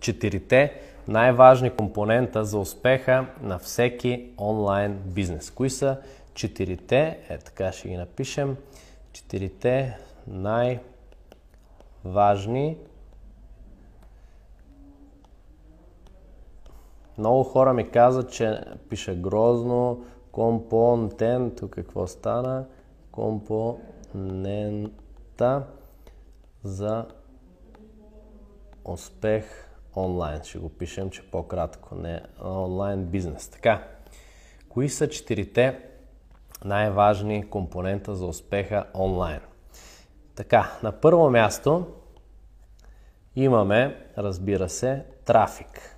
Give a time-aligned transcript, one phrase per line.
[0.00, 5.50] четирите най-важни компонента за успеха на всеки онлайн бизнес.
[5.50, 5.96] Кои са
[6.34, 8.56] четирите, е така ще ги напишем,
[9.12, 10.86] четирите най-важни
[17.18, 22.64] Много хора ми казват, че пише грозно, компонент, тук какво стана?
[23.12, 24.52] Компонента
[26.64, 27.06] за
[28.84, 30.42] успех онлайн.
[30.42, 31.94] Ще го пишем, че по-кратко.
[31.94, 33.48] Не онлайн бизнес.
[33.48, 33.82] Така.
[34.68, 35.78] Кои са четирите
[36.64, 39.40] най-важни компонента за успеха онлайн?
[40.34, 41.86] Така, на първо място
[43.36, 45.96] имаме, разбира се, трафик.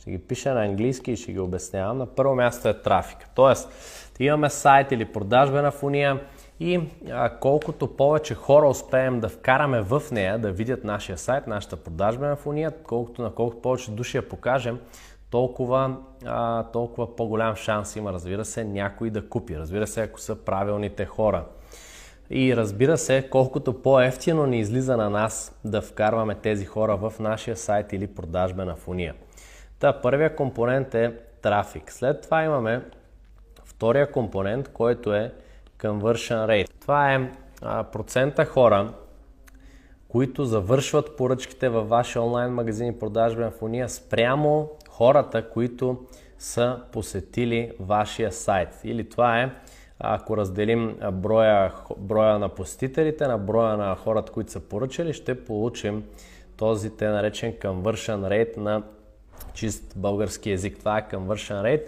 [0.00, 1.98] Ще ги пиша на английски и ще ги обяснявам.
[1.98, 3.18] На първо място е трафик.
[3.34, 3.68] Тоест,
[4.20, 6.20] имаме сайт или продажбена фуния
[6.60, 11.76] и а, колкото повече хора успеем да вкараме в нея, да видят нашия сайт, нашата
[11.76, 14.80] продажбена фуния, колкото на колкото повече души я покажем,
[15.30, 19.58] толкова, а, толкова по-голям шанс има, разбира се, някой да купи.
[19.58, 21.44] Разбира се, ако са правилните хора.
[22.30, 27.56] И разбира се, колкото по-ефтино ни излиза на нас да вкарваме тези хора в нашия
[27.56, 29.14] сайт или продажбена фуния.
[29.78, 31.92] Та, първия компонент е трафик.
[31.92, 32.82] След това имаме
[33.64, 35.32] втория компонент, който е
[35.82, 36.80] conversion rate.
[36.80, 37.30] Това е
[37.62, 38.92] а, процента хора,
[40.08, 45.98] които завършват поръчките във вашия онлайн магазин и продажбен фония спрямо хората, които
[46.38, 48.68] са посетили вашия сайт.
[48.84, 49.50] Или това е,
[49.98, 56.04] ако разделим броя, броя на посетителите на броя на хората, които са поръчали, ще получим
[56.56, 58.82] този те наречен conversion rate на
[59.54, 60.78] чист български язик.
[60.78, 61.84] Това е conversion rate.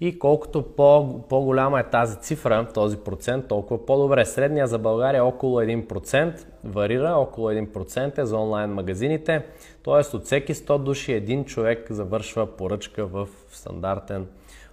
[0.00, 4.24] И колкото по, по-голяма е тази цифра, този процент, толкова по-добре.
[4.24, 9.42] Средния за България е около 1%, варира около 1% е за онлайн магазините.
[9.82, 14.26] Тоест от всеки 100 души един човек завършва поръчка в стандартен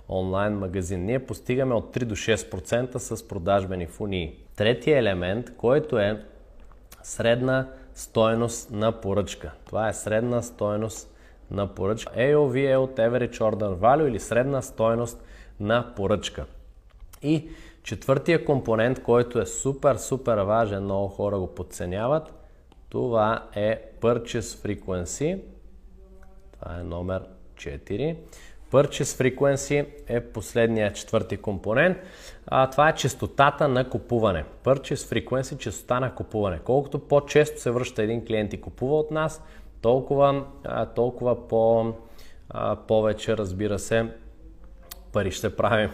[0.09, 1.05] онлайн магазин.
[1.05, 4.35] Ние постигаме от 3 до 6% с продажбени фунии.
[4.55, 6.25] Третия елемент, който е
[7.03, 9.51] средна стоеност на поръчка.
[9.65, 11.10] Това е средна стоеност
[11.51, 12.13] на поръчка.
[12.13, 15.23] AOV е от Average Order Value или средна стоеност
[15.59, 16.45] на поръчка.
[17.21, 17.49] И
[17.83, 22.33] четвъртия компонент, който е супер, супер важен, много хора го подценяват,
[22.89, 25.41] това е Purchase Frequency.
[26.51, 27.21] Това е номер
[27.55, 28.15] 4.
[28.71, 31.97] Purchase Frequency е последния четвърти компонент.
[32.47, 34.45] А, това е частотата на купуване.
[34.63, 36.59] Purchase Frequency, частота на купуване.
[36.59, 39.43] Колкото по-често се връща един клиент и купува от нас,
[39.81, 40.45] толкова,
[40.95, 41.93] толкова по,
[42.87, 44.11] повече, разбира се,
[45.13, 45.91] пари ще правим.